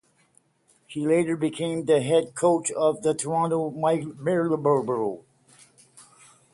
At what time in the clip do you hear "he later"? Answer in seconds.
0.87-1.37